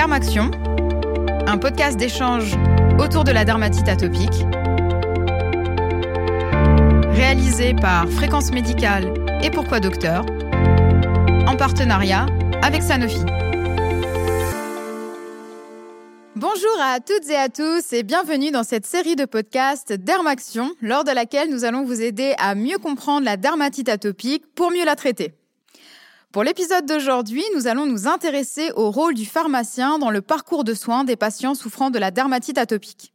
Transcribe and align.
Dermaction, 0.00 0.50
un 1.46 1.58
podcast 1.58 1.98
d'échange 1.98 2.56
autour 2.98 3.22
de 3.22 3.32
la 3.32 3.44
dermatite 3.44 3.86
atopique, 3.86 4.46
réalisé 7.10 7.74
par 7.74 8.08
Fréquence 8.08 8.50
Médicale 8.50 9.12
et 9.42 9.50
Pourquoi 9.50 9.78
Docteur, 9.78 10.24
en 11.46 11.54
partenariat 11.54 12.24
avec 12.62 12.82
Sanofi. 12.82 13.20
Bonjour 16.34 16.78
à 16.80 17.00
toutes 17.00 17.28
et 17.28 17.36
à 17.36 17.50
tous 17.50 17.92
et 17.92 18.02
bienvenue 18.02 18.50
dans 18.50 18.64
cette 18.64 18.86
série 18.86 19.16
de 19.16 19.26
podcasts 19.26 19.92
Dermaction, 19.92 20.72
lors 20.80 21.04
de 21.04 21.10
laquelle 21.10 21.50
nous 21.50 21.66
allons 21.66 21.84
vous 21.84 22.00
aider 22.00 22.32
à 22.38 22.54
mieux 22.54 22.78
comprendre 22.78 23.26
la 23.26 23.36
dermatite 23.36 23.90
atopique 23.90 24.44
pour 24.54 24.70
mieux 24.70 24.86
la 24.86 24.96
traiter. 24.96 25.34
Pour 26.32 26.44
l'épisode 26.44 26.86
d'aujourd'hui, 26.86 27.42
nous 27.56 27.66
allons 27.66 27.86
nous 27.86 28.06
intéresser 28.06 28.70
au 28.76 28.92
rôle 28.92 29.14
du 29.14 29.26
pharmacien 29.26 29.98
dans 29.98 30.10
le 30.10 30.20
parcours 30.20 30.62
de 30.62 30.74
soins 30.74 31.02
des 31.02 31.16
patients 31.16 31.56
souffrant 31.56 31.90
de 31.90 31.98
la 31.98 32.12
dermatite 32.12 32.56
atopique. 32.56 33.12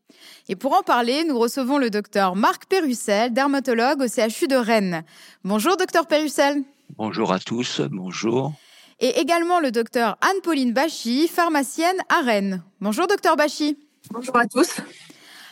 Et 0.49 0.57
pour 0.57 0.73
en 0.73 0.81
parler, 0.81 1.23
nous 1.23 1.39
recevons 1.39 1.77
le 1.77 1.89
docteur 1.89 2.35
Marc 2.35 2.65
Pérussel, 2.65 3.31
dermatologue 3.31 4.01
au 4.01 4.07
CHU 4.07 4.47
de 4.47 4.57
Rennes. 4.57 5.05
Bonjour 5.45 5.77
docteur 5.77 6.07
Pérussel. 6.07 6.61
Bonjour 6.97 7.31
à 7.31 7.39
tous, 7.39 7.79
bonjour. 7.89 8.51
Et 8.99 9.17
également 9.21 9.61
le 9.61 9.71
docteur 9.71 10.17
Anne-Pauline 10.19 10.73
Bachy, 10.73 11.29
pharmacienne 11.29 11.97
à 12.09 12.19
Rennes. 12.19 12.63
Bonjour 12.81 13.07
docteur 13.07 13.37
Bachy. 13.37 13.77
Bonjour 14.11 14.37
à 14.37 14.45
tous. 14.45 14.81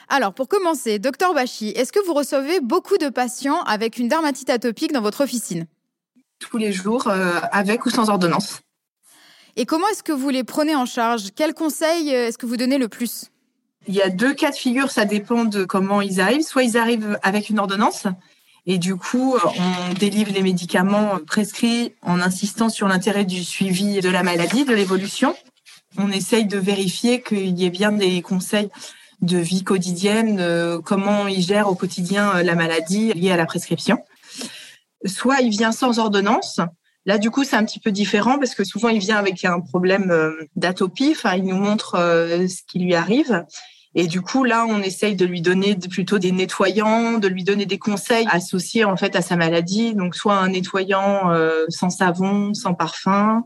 Alors, 0.10 0.34
pour 0.34 0.50
commencer, 0.50 1.00
docteur 1.00 1.34
Bachy, 1.34 1.70
est-ce 1.70 1.94
que 1.94 2.06
vous 2.06 2.14
recevez 2.14 2.60
beaucoup 2.60 2.98
de 2.98 3.08
patients 3.08 3.62
avec 3.64 4.00
une 4.00 4.10
dermatite 4.10 4.50
atopique 4.50 4.92
dans 4.92 5.02
votre 5.02 5.24
officine? 5.24 5.66
Tous 6.50 6.58
les 6.58 6.72
jours, 6.72 7.08
euh, 7.08 7.40
avec 7.52 7.86
ou 7.86 7.90
sans 7.90 8.10
ordonnance. 8.10 8.62
Et 9.56 9.66
comment 9.66 9.88
est-ce 9.88 10.04
que 10.04 10.12
vous 10.12 10.30
les 10.30 10.44
prenez 10.44 10.76
en 10.76 10.86
charge? 10.86 11.32
Quels 11.36 11.54
conseils 11.54 12.14
euh, 12.14 12.28
est-ce 12.28 12.38
que 12.38 12.46
vous 12.46 12.58
donnez 12.58 12.78
le 12.78 12.88
plus? 12.88 13.26
Il 13.88 13.94
y 13.94 14.02
a 14.02 14.10
deux 14.10 14.34
cas 14.34 14.52
de 14.52 14.56
figure, 14.56 14.92
ça 14.92 15.06
dépend 15.06 15.46
de 15.46 15.66
comment 15.66 16.02
ils 16.02 16.22
arrivent. 16.22 16.42
Soit 16.42 16.64
ils 16.64 16.78
arrivent 16.78 17.20
avec 17.22 17.50
une 17.50 17.60
ordonnance, 17.60 18.08
et 18.66 18.78
du 18.78 18.96
coup, 18.96 19.36
on 19.44 19.94
délivre 19.94 20.32
les 20.34 20.42
médicaments 20.42 21.20
prescrits 21.28 21.94
en 22.02 22.22
insistant 22.22 22.70
sur 22.70 22.88
l'intérêt 22.88 23.26
du 23.26 23.44
suivi 23.44 24.00
de 24.00 24.10
la 24.10 24.24
maladie, 24.24 24.64
de 24.64 24.74
l'évolution. 24.74 25.36
On 25.98 26.10
essaye 26.12 26.46
de 26.46 26.58
vérifier 26.58 27.22
qu'il 27.22 27.60
y 27.60 27.66
ait 27.66 27.70
bien 27.70 27.92
des 27.92 28.22
conseils 28.22 28.70
de 29.22 29.38
vie 29.38 29.64
quotidienne, 29.64 30.82
comment 30.84 31.28
ils 31.28 31.42
gèrent 31.42 31.70
au 31.70 31.76
quotidien 31.76 32.42
la 32.42 32.56
maladie 32.56 33.12
liée 33.14 33.32
à 33.32 33.38
la 33.38 33.46
prescription 33.46 33.98
soit 35.06 35.42
il 35.42 35.50
vient 35.50 35.72
sans 35.72 36.00
ordonnance. 36.00 36.60
Là, 37.06 37.18
du 37.18 37.32
coup, 37.32 37.44
c'est 37.44 37.58
un 37.58 37.66
petit 37.66 37.80
peu 37.80 37.92
différent 37.92 38.40
parce 38.40 38.56
que 38.56 38.64
souvent, 38.64 38.90
il 38.90 39.00
vient 39.00 39.18
avec 39.18 39.44
un 39.44 39.60
problème 39.60 40.10
euh, 40.12 40.32
d'atopie. 40.56 41.12
Enfin, 41.12 41.36
il 41.36 41.44
nous 41.44 41.58
montre 41.58 41.96
euh, 41.96 42.48
ce 42.48 42.62
qui 42.66 42.80
lui 42.80 42.96
arrive. 42.96 43.46
Et 43.96 44.08
du 44.08 44.22
coup, 44.22 44.44
là, 44.44 44.66
on 44.68 44.80
essaye 44.80 45.16
de 45.16 45.26
lui 45.26 45.42
donner 45.42 45.76
plutôt 45.76 46.18
des 46.18 46.32
nettoyants, 46.32 47.20
de 47.20 47.28
lui 47.28 47.44
donner 47.44 47.66
des 47.66 47.78
conseils 47.78 48.26
associés 48.32 48.86
en 48.86 48.98
fait 48.98 49.16
à 49.16 49.22
sa 49.22 49.36
maladie. 49.36 49.94
Donc, 49.94 50.16
soit 50.16 50.36
un 50.36 50.50
nettoyant 50.50 51.32
euh, 51.32 51.66
sans 51.68 51.90
savon, 51.90 52.54
sans 52.54 52.74
parfum. 52.74 53.44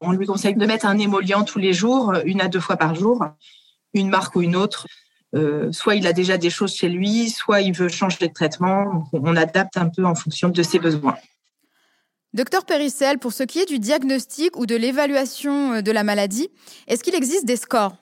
On 0.00 0.12
lui 0.12 0.26
conseille 0.26 0.54
de 0.54 0.66
mettre 0.66 0.86
un 0.86 0.98
émollient 0.98 1.44
tous 1.46 1.58
les 1.58 1.72
jours, 1.72 2.14
une 2.24 2.40
à 2.40 2.48
deux 2.48 2.60
fois 2.60 2.76
par 2.76 2.94
jour, 2.94 3.24
une 3.92 4.08
marque 4.08 4.34
ou 4.34 4.42
une 4.42 4.56
autre. 4.56 4.86
Euh, 5.34 5.72
soit 5.72 5.96
il 5.96 6.06
a 6.06 6.12
déjà 6.12 6.38
des 6.38 6.50
choses 6.50 6.74
chez 6.74 6.88
lui, 6.88 7.30
soit 7.30 7.60
il 7.60 7.72
veut 7.72 7.88
changer 7.88 8.28
de 8.28 8.32
traitement. 8.32 9.08
on 9.12 9.36
adapte 9.36 9.76
un 9.76 9.88
peu 9.88 10.04
en 10.04 10.14
fonction 10.14 10.48
de 10.48 10.62
ses 10.62 10.78
besoins. 10.78 11.16
Docteur 12.34 12.64
Périssel, 12.64 13.18
pour 13.18 13.32
ce 13.32 13.44
qui 13.44 13.60
est 13.60 13.68
du 13.68 13.78
diagnostic 13.78 14.56
ou 14.56 14.66
de 14.66 14.74
l'évaluation 14.74 15.74
euh, 15.74 15.82
de 15.82 15.92
la 15.92 16.04
maladie, 16.04 16.48
est-ce 16.88 17.02
qu'il 17.02 17.14
existe 17.14 17.46
des 17.46 17.56
scores? 17.56 17.96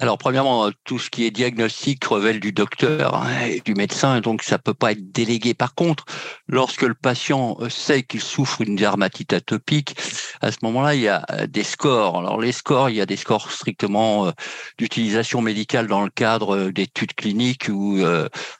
Alors, 0.00 0.18
premièrement, 0.18 0.70
tout 0.82 0.98
ce 0.98 1.08
qui 1.08 1.24
est 1.24 1.30
diagnostic 1.30 2.04
relève 2.04 2.40
du 2.40 2.50
docteur 2.50 3.14
hein, 3.14 3.46
et 3.46 3.60
du 3.60 3.74
médecin, 3.74 4.20
donc 4.20 4.42
ça 4.42 4.58
peut 4.58 4.74
pas 4.74 4.90
être 4.90 5.12
délégué. 5.12 5.54
Par 5.54 5.76
contre, 5.76 6.04
lorsque 6.48 6.82
le 6.82 6.94
patient 6.94 7.56
euh, 7.60 7.68
sait 7.68 8.02
qu'il 8.02 8.20
souffre 8.20 8.64
d'une 8.64 8.74
dermatite 8.74 9.32
atopique, 9.32 9.96
à 10.40 10.50
ce 10.50 10.58
moment-là, 10.62 10.96
il 10.96 11.02
y 11.02 11.08
a 11.08 11.24
euh, 11.30 11.46
des 11.46 11.62
scores. 11.62 12.18
Alors, 12.18 12.40
les 12.40 12.50
scores, 12.50 12.90
il 12.90 12.96
y 12.96 13.00
a 13.00 13.06
des 13.06 13.16
scores 13.16 13.52
strictement 13.52 14.26
euh, 14.26 14.32
d'utilisation 14.78 15.40
médicale 15.40 15.86
dans 15.86 16.02
le 16.02 16.10
cadre 16.10 16.70
d'études 16.70 17.14
cliniques 17.14 17.68
ou 17.72 18.02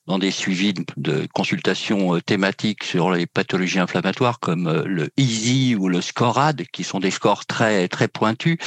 dans 0.06 0.19
des 0.19 0.31
suivis 0.31 0.75
de 0.97 1.26
consultations 1.34 2.20
thématiques 2.20 2.84
sur 2.84 3.10
les 3.10 3.26
pathologies 3.26 3.81
inflammatoires 3.81 4.38
comme 4.38 4.84
le 4.87 5.10
EASY 5.16 5.75
ou 5.75 5.88
le 5.88 6.00
SCORAD, 6.00 6.66
qui 6.72 6.84
sont 6.84 7.00
des 7.00 7.10
scores 7.10 7.47
très 7.47 7.88
très 7.88 8.08
pointus, 8.08 8.58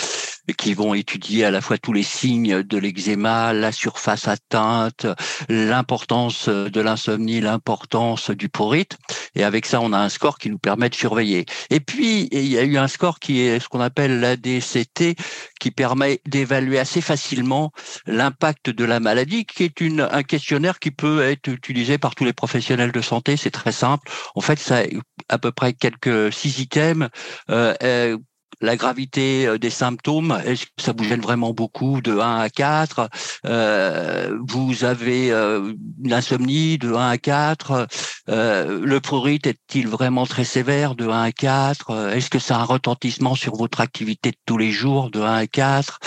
qui 0.58 0.74
vont 0.74 0.94
étudier 0.94 1.46
à 1.46 1.52
la 1.52 1.62
fois 1.62 1.78
tous 1.78 1.94
les 1.94 2.03
signes 2.03 2.64
de 2.67 2.78
l'eczéma, 2.78 3.53
la 3.53 3.72
surface 3.72 4.28
atteinte, 4.28 5.05
l'importance 5.50 6.50
de 6.50 6.81
l'insomnie, 6.81 7.41
l'importance 7.41 8.29
du 8.31 8.50
porite. 8.50 8.97
Et 9.35 9.44
avec 9.44 9.66
ça, 9.66 9.81
on 9.81 9.94
a 9.94 9.97
un 9.97 10.09
score 10.09 10.38
qui 10.38 10.50
nous 10.50 10.57
permet 10.57 10.89
de 10.89 10.95
surveiller. 10.95 11.45
Et 11.69 11.79
puis, 11.79 12.28
il 12.31 12.47
y 12.47 12.57
a 12.57 12.63
eu 12.63 12.78
un 12.78 12.88
score 12.88 13.19
qui 13.19 13.41
est 13.41 13.59
ce 13.59 13.67
qu'on 13.69 13.81
appelle 13.81 14.19
l'ADCT, 14.19 15.16
qui 15.59 15.72
permet 15.72 16.22
d'évaluer 16.28 16.79
assez 16.79 17.01
facilement 17.01 17.72
l'impact 18.05 18.69
de 18.69 18.85
la 18.85 18.99
maladie, 18.99 19.45
qui 19.45 19.63
est 19.63 19.81
une, 19.81 20.07
un 20.11 20.23
questionnaire 20.23 20.79
qui 20.79 20.91
peut 20.91 21.23
être 21.23 21.47
utilisé 21.47 21.97
par 21.97 22.16
tous 22.16 22.25
les 22.25 22.34
professionnels 22.34 22.91
de 22.91 23.01
santé. 23.01 23.38
C'est 23.38 23.51
très 23.51 23.72
simple. 23.72 24.09
En 24.35 24.41
fait, 24.41 24.59
ça 24.59 24.81
à 25.29 25.38
peu 25.38 25.51
près 25.51 25.73
quelques 25.73 26.31
six 26.34 26.59
items. 26.59 27.09
Euh, 27.49 27.73
euh 27.84 28.17
la 28.62 28.75
gravité 28.75 29.47
euh, 29.47 29.58
des 29.58 29.69
symptômes, 29.69 30.40
est-ce 30.46 30.66
que 30.66 30.81
ça 30.81 30.94
vous 30.97 31.03
gêne 31.03 31.22
vraiment 31.22 31.53
beaucoup 31.53 32.02
de 32.02 32.18
1 32.18 32.40
à 32.40 32.50
4 32.50 33.09
euh, 33.46 34.38
Vous 34.47 34.84
avez 34.84 35.31
euh, 35.31 35.74
l'insomnie 36.03 36.78
de 36.78 36.94
1 36.94 37.09
à 37.09 37.18
4 37.18 37.88
euh, 38.30 38.81
Le 38.84 39.00
prurite 39.00 39.47
est-il 39.47 39.88
vraiment 39.88 40.25
très 40.25 40.44
sévère 40.44 40.96
de 40.96 41.08
1 41.08 41.24
à 41.24 41.31
4 41.31 42.13
Est-ce 42.16 42.30
que 42.30 42.40
ça 42.40 42.58
a 42.58 42.62
un 42.62 42.63
retentissement 42.63 43.35
sur 43.35 43.56
votre 43.56 43.81
activité 43.81 44.31
de 44.31 44.38
tous 44.46 44.58
les 44.58 44.72
jours 44.72 45.12
de 45.12 45.22
1 45.22 45.34
à 45.34 45.47
4 45.47 46.00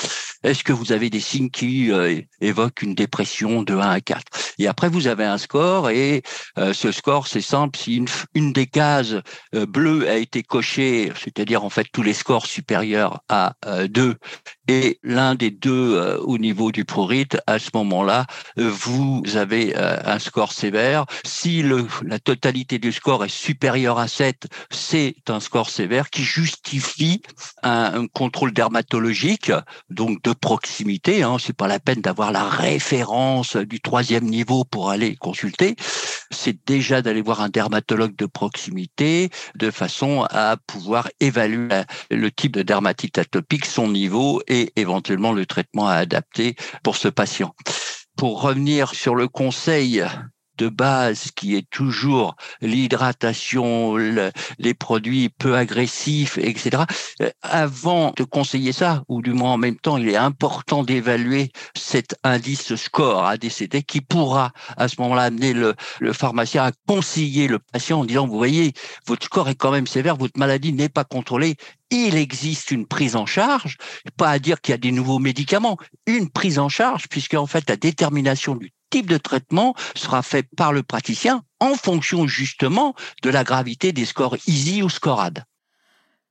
Est-ce 0.43 0.65
que 0.65 0.73
vous 0.73 0.93
avez 0.93 1.11
des 1.11 1.21
signes 1.21 1.51
qui 1.51 1.91
évoquent 2.41 2.83
une 2.83 2.95
dépression 2.95 3.63
de 3.63 3.75
1 3.75 3.81
à 3.81 4.01
4 4.01 4.23
Et 4.59 4.67
après, 4.67 4.89
vous 4.89 5.07
avez 5.07 5.25
un 5.25 5.39
score 5.39 5.91
et 5.91 6.23
ce 6.57 6.93
score, 6.93 7.27
c'est 7.27 7.41
simple. 7.41 7.79
Si 7.79 7.97
une, 7.97 8.09
une 8.35 8.53
des 8.53 8.67
cases 8.67 9.17
bleues 9.53 10.09
a 10.09 10.17
été 10.17 10.43
cochée, 10.43 11.13
c'est-à-dire 11.23 11.65
en 11.65 11.71
fait 11.71 11.87
tous 11.93 12.03
les 12.03 12.15
scores 12.15 12.47
supérieur 12.47 13.21
à 13.29 13.55
2 13.89 14.03
euh, 14.03 14.15
et 14.69 15.01
l'un 15.03 15.35
des 15.35 15.51
deux 15.51 15.97
euh, 15.97 16.19
au 16.19 16.39
niveau 16.39 16.71
du 16.71 16.85
prurite, 16.85 17.39
à 17.49 17.59
ce 17.59 17.71
moment-là, 17.75 18.27
vous 18.57 19.23
avez 19.35 19.77
euh, 19.77 19.99
un 20.05 20.21
score 20.21 20.53
sévère. 20.53 21.07
Si 21.25 21.65
la 22.05 22.19
totalité 22.21 22.79
du 22.79 22.93
score 22.93 23.25
est 23.25 23.35
supérieure 23.35 23.99
à 23.99 24.07
7, 24.07 24.47
c'est 24.71 25.17
un 25.29 25.41
score 25.41 25.71
sévère 25.71 26.09
qui 26.11 26.23
justifie 26.23 27.23
un, 27.63 28.07
contrôle 28.09 28.53
dermatologique, 28.53 29.51
proximité. 30.33 31.23
Hein. 31.23 31.37
C'est 31.39 31.57
pas 31.57 31.69
la 31.69 31.81
peine 31.81 32.01
d'avoir 32.01 32.33
la 32.33 32.49
référence 32.49 33.57
du 33.57 33.81
troisième 33.81 34.25
niveau 34.25 34.65
pour 34.65 34.91
aller 34.91 35.17
consulter. 35.17 35.77
C'est 36.31 36.57
déjà 36.67 37.03
d'aller 37.03 37.23
voir 37.23 37.41
un 37.41 37.49
dermatologue 37.49 38.17
de 38.17 38.27
proximité 38.27 39.31
de 39.57 39.71
façon 39.71 40.27
à 40.31 40.57
pouvoir 40.67 41.09
évaluer 41.21 41.83
le 42.11 42.31
type 42.31 42.53
de 42.53 42.63
dermatite 42.63 43.19
atopique, 43.19 43.67
son 43.67 43.89
niveau 43.89 44.41
et 44.47 44.73
éventuellement 44.77 45.33
le 45.33 45.47
traitement 45.47 45.89
à 45.89 45.95
adapter 45.95 46.57
pour 46.83 46.97
ce 46.97 47.09
patient. 47.09 47.55
Pour 48.17 48.43
revenir 48.43 48.95
sur 48.95 49.15
le 49.15 49.29
conseil 49.29 50.05
de 50.61 50.69
base 50.69 51.31
qui 51.35 51.57
est 51.57 51.69
toujours 51.71 52.37
l'hydratation, 52.61 53.97
les 53.97 54.75
produits 54.75 55.31
peu 55.31 55.57
agressifs, 55.57 56.37
etc. 56.37 56.83
Euh, 57.23 57.31
avant 57.41 58.13
de 58.17 58.25
conseiller 58.25 58.73
ça, 58.73 59.03
ou 59.09 59.23
du 59.23 59.33
moins 59.33 59.55
en 59.55 59.57
même 59.57 59.77
temps, 59.77 59.97
il 59.97 60.11
est 60.11 60.17
important 60.17 60.85
d'évaluer 60.85 61.51
cet 61.75 62.15
indice 62.25 62.75
score 62.75 63.25
ADCT 63.25 63.83
qui 63.85 64.03
pourra 64.03 64.53
à 64.77 64.89
ce 64.89 65.01
moment-là 65.01 65.23
amener 65.23 65.55
le, 65.55 65.75
le 65.99 66.13
pharmacien 66.13 66.65
à 66.65 66.73
conseiller 66.87 67.49
le 67.49 67.59
patient 67.59 68.01
en 68.01 68.05
disant, 68.05 68.27
vous 68.27 68.37
voyez, 68.37 68.75
votre 69.07 69.25
score 69.25 69.49
est 69.49 69.55
quand 69.55 69.73
même 69.73 69.87
sévère, 69.87 70.17
votre 70.17 70.39
maladie 70.39 70.75
n'est 70.75 70.91
pas 70.91 71.05
contrôlée, 71.05 71.57
il 71.91 72.17
existe 72.17 72.71
une 72.71 72.87
prise 72.87 73.17
en 73.17 73.25
charge, 73.25 73.79
pas 74.19 74.29
à 74.29 74.39
dire 74.39 74.61
qu'il 74.61 74.73
y 74.73 74.75
a 74.75 74.79
des 74.79 74.93
nouveaux 74.93 75.19
médicaments, 75.19 75.79
une 76.07 76.29
prise 76.29 76.59
en 76.59 76.69
charge, 76.69 77.09
puisque 77.09 77.35
en 77.35 77.47
fait 77.47 77.69
la 77.69 77.77
détermination 77.77 78.57
du 78.57 78.73
type 78.91 79.09
de 79.09 79.19
traitement 79.19 79.75
sera 79.95 80.23
fait 80.23 80.47
par 80.57 80.73
le 80.73 80.83
praticien 80.83 81.43
en 81.61 81.75
fonction 81.75 82.27
justement 82.27 82.95
de 83.23 83.31
la 83.31 83.45
gravité 83.45 83.93
des 83.93 84.05
scores 84.05 84.37
EASY 84.47 84.83
ou 84.83 84.89
SCORAD. 84.89 85.45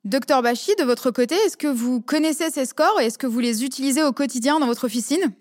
Docteur 0.06 0.42
Bachy, 0.42 0.76
de 0.80 0.84
votre 0.84 1.12
côté, 1.12 1.36
est-ce 1.36 1.58
que 1.58 1.68
vous 1.68 2.00
connaissez 2.02 2.50
ces 2.52 2.66
scores 2.66 3.02
et 3.02 3.06
est-ce 3.06 3.18
que 3.18 3.28
vous 3.28 3.40
les 3.40 3.66
utilisez 3.66 4.02
au 4.02 4.14
quotidien 4.14 4.60
dans 4.60 4.66
votre 4.66 4.86
officine? 4.86 5.34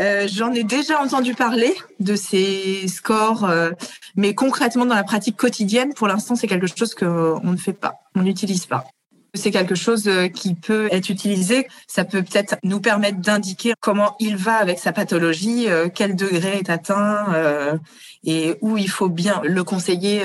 Euh, 0.00 0.26
J'en 0.26 0.52
ai 0.52 0.64
déjà 0.64 1.00
entendu 1.02 1.34
parler 1.34 1.74
de 2.00 2.16
ces 2.16 2.88
scores, 2.88 3.44
euh, 3.44 3.70
mais 4.16 4.34
concrètement 4.34 4.86
dans 4.86 4.94
la 4.94 5.04
pratique 5.04 5.36
quotidienne, 5.36 5.92
pour 5.92 6.08
l'instant, 6.08 6.34
c'est 6.34 6.46
quelque 6.46 6.66
chose 6.66 6.94
qu'on 6.94 7.40
ne 7.44 7.56
fait 7.56 7.74
pas, 7.74 7.96
on 8.14 8.22
n'utilise 8.22 8.64
pas. 8.64 8.84
C'est 9.34 9.50
quelque 9.50 9.74
chose 9.74 10.08
euh, 10.08 10.28
qui 10.28 10.54
peut 10.54 10.88
être 10.92 11.08
utilisé. 11.08 11.66
Ça 11.86 12.04
peut 12.04 12.22
peut-être 12.22 12.56
nous 12.62 12.80
permettre 12.80 13.18
d'indiquer 13.18 13.72
comment 13.80 14.14
il 14.20 14.36
va 14.36 14.56
avec 14.56 14.78
sa 14.78 14.92
pathologie, 14.92 15.70
euh, 15.70 15.88
quel 15.92 16.16
degré 16.16 16.58
est 16.58 16.68
atteint 16.68 17.32
euh, 17.32 17.78
et 18.24 18.56
où 18.60 18.76
il 18.76 18.90
faut 18.90 19.08
bien 19.08 19.40
le 19.42 19.64
conseiller, 19.64 20.22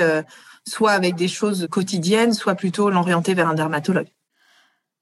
soit 0.66 0.92
avec 0.92 1.16
des 1.16 1.26
choses 1.26 1.66
quotidiennes, 1.70 2.32
soit 2.32 2.54
plutôt 2.54 2.90
l'orienter 2.90 3.34
vers 3.34 3.48
un 3.48 3.54
dermatologue. 3.54 4.06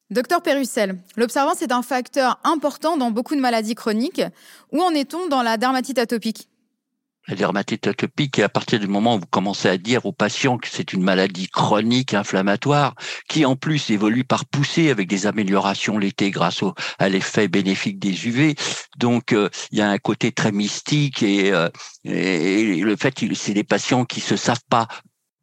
Docteur 0.09 0.41
Pérussel, 0.41 0.97
l'observance 1.17 1.61
est 1.63 1.73
un 1.73 1.83
facteur 1.83 2.39
important 2.45 2.97
dans 2.97 3.11
beaucoup 3.11 3.35
de 3.35 3.41
maladies 3.41 3.75
chroniques. 3.75 4.23
Où 4.73 4.81
en 4.81 4.91
est-on 4.91 5.27
dans 5.27 5.43
la 5.43 5.57
dermatite 5.57 5.99
atopique? 5.99 6.49
La 7.29 7.35
dermatite 7.35 7.87
atopique, 7.87 8.39
et 8.39 8.43
à 8.43 8.49
partir 8.49 8.79
du 8.79 8.87
moment 8.87 9.17
où 9.17 9.21
vous 9.21 9.27
commencez 9.27 9.69
à 9.69 9.79
dire 9.79 10.07
aux 10.07 10.13
patients 10.13 10.59
que 10.59 10.69
c'est 10.71 10.93
une 10.93 11.03
maladie 11.03 11.49
chronique 11.49 12.15
inflammatoire, 12.15 12.95
qui 13.29 13.45
en 13.45 13.57
plus 13.57 13.91
évolue 13.91 14.25
par 14.25 14.45
poussée 14.45 14.91
avec 14.91 15.09
des 15.09 15.27
améliorations 15.27 15.99
l'été 15.99 16.31
grâce 16.31 16.63
au, 16.63 16.75
à 16.99 17.09
l'effet 17.09 17.49
bénéfique 17.49 17.99
des 17.99 18.27
UV. 18.27 18.55
Donc, 18.99 19.33
euh, 19.33 19.49
il 19.73 19.79
y 19.79 19.83
a 19.83 19.91
un 19.91 19.99
côté 19.99 20.33
très 20.33 20.53
mystique 20.53 21.23
et, 21.23 21.53
euh, 21.53 21.69
et 22.05 22.77
le 22.77 22.97
fait 22.97 23.15
c'est 23.35 23.55
des 23.55 23.65
patients 23.65 24.05
qui 24.05 24.21
se 24.21 24.37
savent 24.37 24.65
pas 24.69 24.89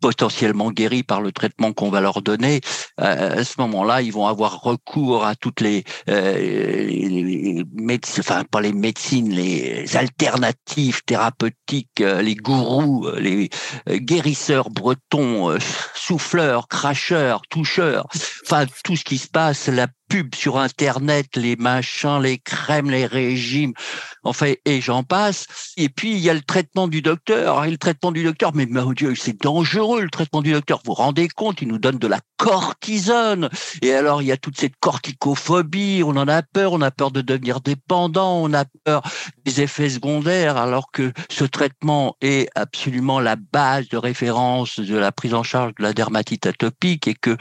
potentiellement 0.03 0.69
guéris 0.69 1.03
par 1.03 1.21
le 1.21 1.31
traitement 1.31 1.71
qu'on 1.71 1.89
va 1.89 2.01
leur 2.01 2.21
donner, 2.21 2.59
euh, 2.99 3.39
à 3.39 3.43
ce 3.45 3.53
moment-là, 3.59 4.01
ils 4.01 4.11
vont 4.11 4.27
avoir 4.27 4.59
recours 4.59 5.25
à 5.25 5.33
toutes 5.33 5.61
les, 5.61 5.85
euh, 6.09 6.35
les, 6.35 7.63
médecines, 7.73 8.19
enfin 8.19 8.43
pas 8.43 8.59
les 8.59 8.73
médecines, 8.73 9.33
les 9.33 9.95
alternatives 9.95 11.03
thérapeutiques, 11.05 12.01
euh, 12.01 12.21
les 12.21 12.35
gourous, 12.35 13.07
les 13.17 13.49
guérisseurs 13.87 14.69
bretons, 14.71 15.57
souffleurs, 15.95 16.67
cracheurs, 16.67 17.43
toucheurs, 17.49 18.07
enfin 18.43 18.65
tout 18.83 18.97
ce 18.97 19.05
qui 19.05 19.17
se 19.17 19.29
passe, 19.29 19.69
la 19.69 19.87
pub 20.09 20.35
sur 20.35 20.57
Internet, 20.57 21.35
les 21.35 21.55
machins, 21.55 22.21
les 22.21 22.37
crèmes, 22.37 22.89
les 22.89 23.05
régimes, 23.05 23.73
enfin, 24.23 24.53
et 24.65 24.81
j'en 24.81 25.03
passe. 25.03 25.47
Et 25.77 25.89
puis, 25.89 26.11
il 26.11 26.19
y 26.19 26.29
a 26.29 26.33
le 26.33 26.41
traitement 26.41 26.87
du 26.87 27.01
docteur. 27.01 27.65
Et 27.65 27.71
le 27.71 27.77
traitement 27.77 28.11
du 28.11 28.23
docteur, 28.23 28.53
mais 28.53 28.65
mon 28.65 28.91
Dieu, 28.91 29.15
c'est 29.15 29.41
dangereux, 29.41 30.01
le 30.01 30.09
traitement 30.09 30.41
du 30.41 30.51
docteur. 30.51 30.79
Vous 30.85 30.91
vous 30.91 30.93
rendez 30.93 31.27
compte, 31.27 31.61
il 31.61 31.67
nous 31.67 31.77
donne 31.77 31.97
de 31.97 32.07
la 32.07 32.19
cortisone. 32.37 33.49
Et 33.81 33.93
alors, 33.93 34.21
il 34.21 34.27
y 34.27 34.31
a 34.31 34.37
toute 34.37 34.59
cette 34.59 34.75
corticophobie, 34.79 36.03
on 36.05 36.15
en 36.17 36.27
a 36.27 36.41
peur, 36.41 36.73
on 36.73 36.81
a 36.81 36.91
peur 36.91 37.11
de 37.11 37.21
devenir 37.21 37.61
dépendant, 37.61 38.41
on 38.41 38.53
a 38.53 38.65
peur 38.83 39.01
des 39.45 39.61
effets 39.61 39.89
secondaires, 39.89 40.57
alors 40.57 40.91
que 40.91 41.11
ce 41.29 41.45
traitement 41.45 42.15
est 42.21 42.49
absolument 42.55 43.19
la 43.19 43.35
base 43.35 43.87
de 43.89 43.97
référence 43.97 44.79
de 44.79 44.95
la 44.95 45.11
prise 45.11 45.33
en 45.33 45.43
charge 45.43 45.73
de 45.77 45.83
la 45.83 45.93
dermatite 45.93 46.45
atopique 46.45 47.07
et 47.07 47.15
que 47.15 47.37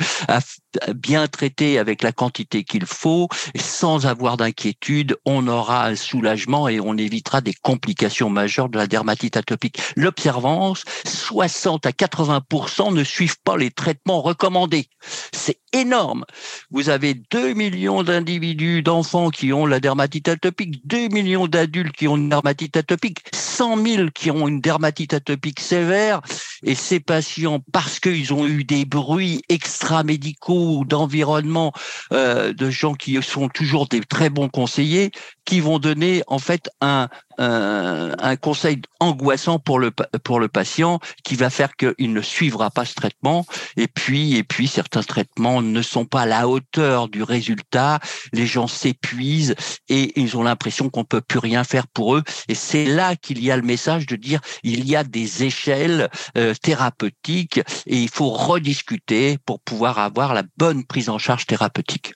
bien 0.95 1.29
traité 1.29 1.79
avec 1.79 2.03
la 2.03 2.13
quantité 2.13 2.65
qu'il 2.65 2.87
faut, 2.87 3.29
sans 3.57 4.07
avoir 4.07 4.37
d'inquiétude, 4.37 5.17
on 5.25 5.47
aura 5.49 5.87
un 5.87 5.97
soulagement 5.97 6.69
et 6.69 6.81
on 6.81 6.97
évitera 6.97 7.41
des 7.41 7.55
complications 7.55 8.31
majeures 8.31 8.69
de 8.69 8.79
la 8.79 8.87
dermatite 8.87 9.37
atopique. 9.37 9.81
L'observance, 9.97 10.85
60 11.05 11.87
à 11.87 11.91
80% 11.91 12.95
ne 12.95 13.05
suivent 13.05 13.41
pas 13.45 13.57
les 13.57 13.71
traitements 13.71 14.23
recommandés. 14.23 14.89
C'est 15.33 15.59
énorme. 15.73 16.25
Vous 16.71 16.89
avez 16.89 17.15
2 17.15 17.55
millions 17.55 18.03
d'individus, 18.03 18.83
d'enfants 18.83 19.31
qui 19.31 19.53
ont 19.53 19.67
la 19.67 19.81
dermatite 19.81 20.29
atopique, 20.29 20.87
2 20.87 21.09
millions 21.09 21.47
d'adultes 21.47 21.97
qui 21.97 22.09
ont 22.09 22.17
une 22.17 22.29
dermatite 22.29 22.77
atopique, 22.77 23.19
100 23.35 23.85
000 23.85 24.09
qui 24.15 24.31
ont 24.31 24.49
une 24.49 24.61
dermatite 24.61 25.15
atopique 25.15 25.61
sévère. 25.61 26.21
Et 26.65 26.75
ces 26.75 27.01
patients, 27.01 27.61
parce 27.73 27.99
qu'ils 28.01 28.33
ont 28.33 28.47
eu 28.47 28.65
des 28.65 28.85
bruits 28.85 29.43
extra-médicaux 29.49 30.85
d'environnement, 30.85 31.73
euh, 32.13 32.53
de 32.53 32.71
gens 32.71 32.95
qui 32.95 33.21
sont 33.23 33.49
toujours 33.49 33.89
des 33.89 34.01
très 34.01 34.31
bons 34.31 34.49
conseillers, 34.49 35.11
qui 35.45 35.61
vont 35.61 35.79
donner 35.79 36.23
en 36.27 36.39
fait 36.39 36.71
un, 36.81 37.09
un, 37.39 38.13
un, 38.19 38.37
conseil 38.37 38.81
angoissant 39.01 39.59
pour 39.59 39.79
le 39.79 39.91
pour 40.23 40.41
le 40.41 40.49
patient 40.49 41.01
qui 41.25 41.35
va 41.35 41.51
faire 41.51 41.75
qu'il 41.77 42.13
ne 42.13 42.21
suivra 42.21 42.71
pas 42.71 42.85
ce 42.85 42.95
traitement. 42.95 43.45
Et 43.77 43.89
puis 43.89 44.37
et 44.37 44.45
puis 44.45 44.69
certains 44.69 45.03
traitements 45.03 45.63
ne 45.63 45.83
sont 45.83 46.05
pas 46.05 46.23
à 46.23 46.27
la 46.27 46.49
hauteur 46.49 47.09
du 47.09 47.23
résultat. 47.23 48.01
Les 48.33 48.47
gens 48.47 48.67
s'épuisent 48.67 49.55
et 49.89 50.19
ils 50.21 50.37
ont 50.37 50.43
l'impression 50.43 50.91
qu'on 50.91 51.05
peut 51.05 51.21
plus 51.21 51.39
rien 51.39 51.65
faire 51.65 51.87
pour 51.89 52.17
eux. 52.17 52.23
Et 52.49 52.55
c'est 52.55 52.85
là 52.85 53.17
qu'il 53.17 53.43
y 53.43 53.51
a 53.51 53.57
le 53.57 53.63
message 53.63 54.07
de 54.07 54.17
dire 54.17 54.41
il 54.63 54.89
y 54.89 54.97
a 54.97 55.05
des 55.05 55.45
échelles 55.45 56.09
euh, 56.37 56.55
thérapeutiques 56.55 57.59
et 57.87 57.97
il 57.97 58.09
faut 58.09 58.31
rediscuter 58.31 59.39
pour 59.45 59.61
pouvoir 59.61 59.99
avoir 59.99 60.35
la 60.35 60.45
bonne 60.57 60.85
prise 60.85 61.09
en 61.09 61.19
charge 61.19 61.47
thérapeutique 61.47 62.15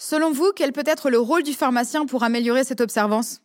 Selon 0.00 0.30
vous, 0.30 0.52
quel 0.54 0.72
peut 0.72 0.84
être 0.86 1.10
le 1.10 1.18
rôle 1.18 1.42
du 1.42 1.52
pharmacien 1.52 2.06
pour 2.06 2.22
améliorer 2.22 2.62
cette 2.62 2.80
observance? 2.80 3.40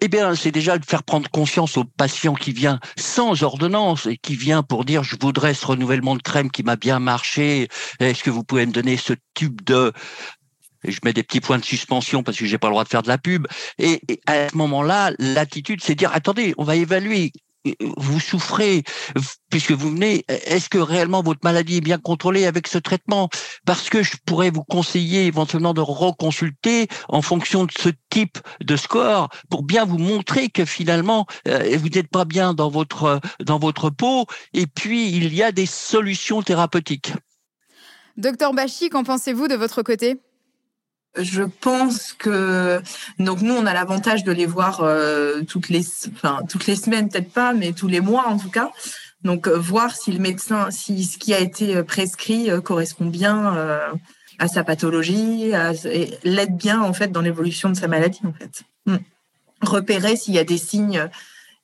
Eh 0.00 0.08
bien, 0.08 0.34
c'est 0.34 0.50
déjà 0.50 0.76
de 0.76 0.84
faire 0.84 1.02
prendre 1.02 1.30
conscience 1.30 1.78
au 1.78 1.84
patient 1.84 2.34
qui 2.34 2.52
vient 2.52 2.78
sans 2.98 3.42
ordonnance 3.42 4.04
et 4.04 4.18
qui 4.18 4.36
vient 4.36 4.62
pour 4.62 4.84
dire 4.84 5.02
je 5.02 5.16
voudrais 5.18 5.54
ce 5.54 5.64
renouvellement 5.64 6.14
de 6.14 6.20
crème 6.20 6.50
qui 6.50 6.62
m'a 6.62 6.76
bien 6.76 6.98
marché. 6.98 7.68
Est-ce 8.00 8.22
que 8.22 8.28
vous 8.28 8.44
pouvez 8.44 8.66
me 8.66 8.72
donner 8.72 8.98
ce 8.98 9.14
tube 9.32 9.62
de 9.62 9.92
je 10.86 10.98
mets 11.04 11.14
des 11.14 11.22
petits 11.22 11.40
points 11.40 11.58
de 11.58 11.64
suspension 11.64 12.22
parce 12.22 12.36
que 12.36 12.44
j'ai 12.44 12.58
pas 12.58 12.66
le 12.66 12.72
droit 12.72 12.84
de 12.84 12.90
faire 12.90 13.02
de 13.02 13.08
la 13.08 13.16
pub. 13.16 13.46
Et, 13.78 14.02
et 14.08 14.20
à 14.26 14.50
ce 14.50 14.56
moment-là, 14.58 15.12
l'attitude, 15.18 15.82
c'est 15.82 15.94
dire 15.94 16.10
attendez, 16.12 16.54
on 16.58 16.64
va 16.64 16.76
évaluer 16.76 17.32
vous 17.96 18.20
souffrez, 18.20 18.82
puisque 19.50 19.72
vous 19.72 19.90
venez, 19.90 20.24
est-ce 20.28 20.68
que 20.68 20.78
réellement 20.78 21.22
votre 21.22 21.40
maladie 21.44 21.78
est 21.78 21.80
bien 21.80 21.98
contrôlée 21.98 22.46
avec 22.46 22.66
ce 22.66 22.78
traitement? 22.78 23.28
Parce 23.64 23.88
que 23.88 24.02
je 24.02 24.16
pourrais 24.24 24.50
vous 24.50 24.64
conseiller 24.64 25.26
éventuellement 25.26 25.74
de 25.74 25.80
reconsulter 25.80 26.88
en 27.08 27.22
fonction 27.22 27.64
de 27.64 27.72
ce 27.76 27.88
type 28.10 28.38
de 28.60 28.76
score 28.76 29.28
pour 29.50 29.62
bien 29.62 29.84
vous 29.84 29.98
montrer 29.98 30.48
que 30.48 30.64
finalement 30.64 31.26
euh, 31.48 31.76
vous 31.78 31.88
n'êtes 31.88 32.08
pas 32.08 32.24
bien 32.24 32.54
dans 32.54 32.68
votre 32.68 33.20
dans 33.40 33.58
votre 33.58 33.90
peau. 33.90 34.26
Et 34.52 34.66
puis 34.66 35.10
il 35.10 35.34
y 35.34 35.42
a 35.42 35.52
des 35.52 35.66
solutions 35.66 36.42
thérapeutiques. 36.42 37.12
Docteur 38.16 38.54
Bachi, 38.54 38.90
qu'en 38.90 39.02
pensez-vous 39.02 39.48
de 39.48 39.54
votre 39.54 39.82
côté? 39.82 40.20
Je 41.16 41.42
pense 41.42 42.12
que 42.12 42.80
donc 43.18 43.40
nous 43.40 43.54
on 43.54 43.66
a 43.66 43.74
l'avantage 43.74 44.24
de 44.24 44.32
les 44.32 44.46
voir 44.46 44.80
euh, 44.82 45.42
toutes 45.42 45.68
les 45.68 45.84
enfin 46.12 46.40
toutes 46.48 46.66
les 46.66 46.76
semaines 46.76 47.08
peut-être 47.08 47.32
pas 47.32 47.52
mais 47.52 47.72
tous 47.72 47.88
les 47.88 48.00
mois 48.00 48.26
en 48.26 48.38
tout 48.38 48.50
cas. 48.50 48.72
Donc 49.22 49.46
euh, 49.46 49.56
voir 49.56 49.94
si 49.94 50.12
le 50.12 50.18
médecin 50.18 50.70
si 50.70 51.04
ce 51.04 51.18
qui 51.18 51.32
a 51.32 51.38
été 51.38 51.76
euh, 51.76 51.82
prescrit 51.82 52.48
correspond 52.62 53.06
bien 53.06 53.56
à 54.38 54.48
sa 54.48 54.64
pathologie 54.64 55.52
et 55.84 56.18
l'aide 56.24 56.56
bien 56.56 56.82
en 56.82 56.92
fait 56.92 57.12
dans 57.12 57.20
l'évolution 57.20 57.68
de 57.68 57.74
sa 57.74 57.88
maladie 57.88 58.20
en 58.24 58.32
fait. 58.32 58.62
Hmm. 58.86 58.98
repérer 59.62 60.16
s'il 60.16 60.34
y 60.34 60.38
a 60.38 60.44
des 60.44 60.58
signes 60.58 61.08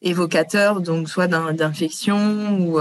évocateurs 0.01 0.81
donc 0.81 1.09
soit 1.09 1.27
d'infection 1.27 2.59
ou 2.61 2.79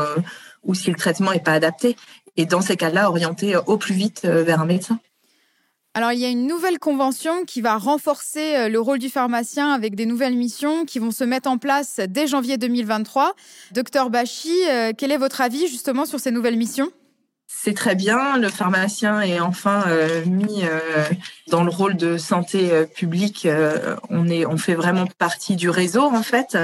ou 0.64 0.74
si 0.76 0.92
le 0.92 0.98
traitement 0.98 1.32
est 1.32 1.44
pas 1.44 1.54
adapté. 1.54 1.96
Et 2.38 2.46
dans 2.46 2.62
ces 2.62 2.78
cas-là 2.78 3.10
orienter 3.10 3.58
au 3.58 3.78
plus 3.78 3.96
vite 3.96 4.26
vers 4.26 4.62
un 4.62 4.66
médecin 4.66 5.00
alors, 5.96 6.12
il 6.12 6.20
y 6.20 6.26
a 6.26 6.30
une 6.30 6.46
nouvelle 6.46 6.78
convention 6.78 7.46
qui 7.46 7.62
va 7.62 7.78
renforcer 7.78 8.56
euh, 8.56 8.70
le 8.70 8.80
rôle 8.80 9.00
du 9.00 9.10
pharmacien 9.10 9.74
avec 9.74 9.96
des 9.96 10.06
nouvelles 10.06 10.36
missions 10.36 10.86
qui 10.86 11.00
vont 11.00 11.10
se 11.10 11.24
mettre 11.24 11.50
en 11.50 11.58
place 11.58 12.00
dès 12.08 12.28
janvier 12.28 12.58
2023. 12.58 13.34
Docteur 13.72 14.12
Bachi, 14.12 14.54
euh, 14.70 14.92
quel 14.96 15.12
est 15.12 15.18
votre 15.18 15.42
avis 15.42 15.68
justement 15.68 16.06
sur 16.06 16.20
ces 16.20 16.30
nouvelles 16.30 16.58
missions? 16.58 16.92
C'est 17.48 17.74
très 17.74 17.96
bien. 17.96 18.38
Le 18.38 18.50
pharmacien 18.50 19.22
est 19.22 19.40
enfin 19.40 19.84
euh, 19.88 20.24
mis 20.26 20.62
dans 21.48 21.64
le 21.64 21.72
rôle 21.72 21.98
de 21.98 22.18
santé 22.18 22.70
publique. 22.96 23.48
on 24.12 24.28
est, 24.30 24.46
on 24.46 24.58
fait 24.58 24.76
vraiment 24.76 25.08
partie 25.18 25.56
du 25.56 25.72
réseau 25.72 26.04
en 26.04 26.22
fait. 26.22 26.56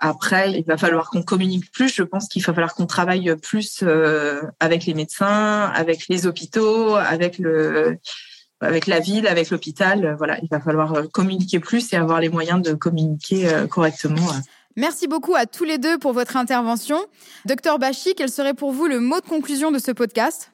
Après, 0.00 0.52
il 0.52 0.64
va 0.64 0.78
falloir 0.78 1.10
qu'on 1.10 1.22
communique 1.22 1.70
plus. 1.70 1.94
Je 1.94 2.02
pense 2.02 2.26
qu'il 2.28 2.42
va 2.42 2.54
falloir 2.54 2.74
qu'on 2.74 2.86
travaille 2.86 3.36
plus 3.36 3.84
avec 4.60 4.86
les 4.86 4.94
médecins, 4.94 5.70
avec 5.74 6.08
les 6.08 6.26
hôpitaux, 6.26 6.96
avec 6.96 7.38
le 7.38 7.98
avec 8.64 8.86
la 8.86 9.00
ville, 9.00 9.26
avec 9.26 9.50
l'hôpital. 9.50 10.04
Euh, 10.04 10.14
voilà, 10.16 10.38
il 10.42 10.48
va 10.48 10.60
falloir 10.60 10.94
euh, 10.94 11.02
communiquer 11.06 11.60
plus 11.60 11.92
et 11.92 11.96
avoir 11.96 12.20
les 12.20 12.28
moyens 12.28 12.62
de 12.62 12.72
communiquer 12.72 13.48
euh, 13.48 13.66
correctement. 13.66 14.26
Merci 14.76 15.06
beaucoup 15.06 15.34
à 15.34 15.46
tous 15.46 15.64
les 15.64 15.78
deux 15.78 15.98
pour 15.98 16.12
votre 16.12 16.36
intervention. 16.36 16.98
Docteur 17.44 17.78
Bachi, 17.78 18.14
quel 18.16 18.28
serait 18.28 18.54
pour 18.54 18.72
vous 18.72 18.86
le 18.86 18.98
mot 18.98 19.20
de 19.20 19.26
conclusion 19.26 19.70
de 19.70 19.78
ce 19.78 19.92
podcast? 19.92 20.50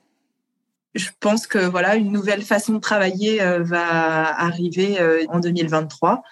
Je 0.94 1.08
pense 1.20 1.46
que 1.46 1.58
voilà, 1.58 1.96
une 1.96 2.12
nouvelle 2.12 2.42
façon 2.42 2.74
de 2.74 2.80
travailler 2.80 3.38
va 3.60 4.38
arriver 4.38 4.98
en 5.28 5.38
2023. 5.38 6.22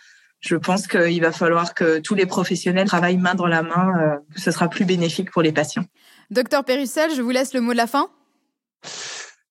Je 0.41 0.57
pense 0.57 0.89
qu'il 0.89 1.21
va 1.23 1.31
falloir 1.31 1.75
que 1.75 2.01
tous 2.01 2.17
les 2.17 2.27
professionnels 2.27 2.89
travaillent 2.89 3.19
main 3.19 3.37
dans 3.37 3.47
la 3.47 3.63
main. 3.63 4.19
Ce 4.37 4.51
sera 4.51 4.69
plus 4.69 4.85
bénéfique 4.85 5.31
pour 5.31 5.43
les 5.43 5.53
patients. 5.53 5.85
Docteur 6.31 6.65
Pérussel, 6.65 7.15
je 7.15 7.23
vous 7.23 7.31
laisse 7.31 7.55
le 7.55 7.61
mot 7.61 7.71
de 7.71 7.77
la 7.77 7.87
fin 7.87 8.11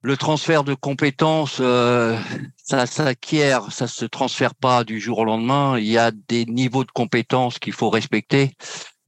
le 0.01 0.17
transfert 0.17 0.63
de 0.63 0.73
compétences, 0.73 1.57
euh, 1.59 2.17
ça 2.63 2.85
s'acquiert, 2.85 3.71
ça 3.71 3.87
se 3.87 4.05
transfère 4.05 4.55
pas 4.55 4.83
du 4.83 4.99
jour 4.99 5.19
au 5.19 5.25
lendemain. 5.25 5.77
Il 5.77 5.87
y 5.87 5.97
a 5.97 6.11
des 6.11 6.45
niveaux 6.45 6.83
de 6.83 6.91
compétences 6.91 7.59
qu'il 7.59 7.73
faut 7.73 7.89
respecter. 7.89 8.51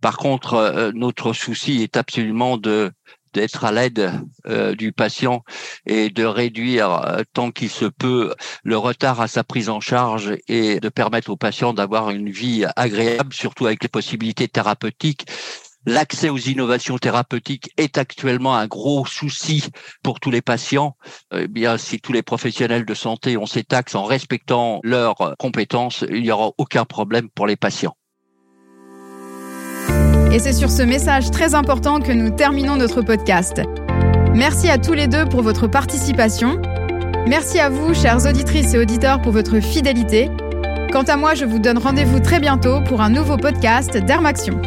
Par 0.01 0.17
contre, 0.17 0.53
euh, 0.55 0.91
notre 0.93 1.34
souci 1.34 1.84
est 1.84 1.98
absolument 1.98 2.58
de 2.58 2.91
d'être 3.31 3.63
à 3.63 3.72
l'aide 3.72 4.12
euh, 4.48 4.74
du 4.74 4.91
patient 4.91 5.43
et 5.86 6.10
de 6.10 6.25
réduire 6.25 7.22
tant 7.31 7.51
qu'il 7.51 7.69
se 7.69 7.86
peut 7.86 8.34
le 8.63 8.75
retard 8.75 9.22
à 9.22 9.27
sa 9.27 9.43
prise 9.43 9.69
en 9.69 9.79
charge 9.79 10.36
et 10.48 10.79
de 10.79 10.89
permettre 10.89 11.29
au 11.29 11.38
patient 11.38 11.75
d'avoir 11.75 12.10
une 12.10 12.31
vie 12.31 12.65
agréable, 12.75 13.31
surtout 13.31 13.67
avec 13.67 13.84
les 13.84 13.89
possibilités 13.89 14.48
thérapeutiques. 14.48 15.27
L'accès 15.86 16.29
aux 16.29 16.38
innovations 16.38 16.98
thérapeutiques 16.98 17.71
est 17.77 17.98
actuellement 17.98 18.55
un 18.55 18.67
gros 18.67 19.05
souci 19.05 19.63
pour 20.03 20.19
tous 20.19 20.29
les 20.29 20.41
patients. 20.41 20.98
Eh 21.33 21.48
bien, 21.48 21.77
si 21.77 22.00
tous 22.00 22.12
les 22.12 22.21
professionnels 22.21 22.86
de 22.86 22.93
santé 22.93 23.38
ont 23.38 23.45
ces 23.45 23.63
taxes 23.63 23.95
en 23.95 24.03
respectant 24.03 24.81
leurs 24.83 25.36
compétences, 25.39 26.03
il 26.09 26.21
n'y 26.21 26.31
aura 26.31 26.51
aucun 26.57 26.86
problème 26.86 27.29
pour 27.29 27.48
les 27.48 27.55
patients. 27.55 27.95
Et 30.31 30.38
c'est 30.38 30.53
sur 30.53 30.69
ce 30.69 30.83
message 30.83 31.31
très 31.31 31.55
important 31.55 32.00
que 32.00 32.12
nous 32.12 32.29
terminons 32.29 32.75
notre 32.75 33.01
podcast. 33.01 33.62
Merci 34.36 34.69
à 34.69 34.77
tous 34.77 34.93
les 34.93 35.07
deux 35.07 35.25
pour 35.25 35.41
votre 35.41 35.67
participation. 35.67 36.62
Merci 37.25 37.59
à 37.59 37.69
vous, 37.69 37.93
chères 37.93 38.25
auditrices 38.25 38.74
et 38.74 38.77
auditeurs, 38.77 39.21
pour 39.21 39.31
votre 39.31 39.59
fidélité. 39.59 40.29
Quant 40.91 41.03
à 41.03 41.17
moi, 41.17 41.33
je 41.33 41.45
vous 41.45 41.59
donne 41.59 41.77
rendez-vous 41.77 42.19
très 42.19 42.39
bientôt 42.39 42.81
pour 42.83 43.01
un 43.01 43.09
nouveau 43.09 43.38
podcast 43.38 43.98
d'Hermaction. 43.98 44.62